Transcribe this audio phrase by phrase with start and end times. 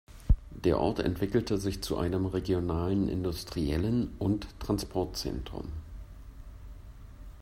[0.63, 5.71] Der Ort entwickelte sich zu einem regionalen industriellen und Transport-Zentrum.